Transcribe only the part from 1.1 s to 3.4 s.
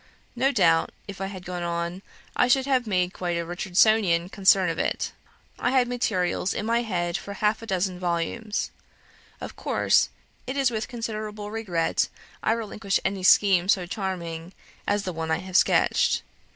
I had gone on, I should have made quite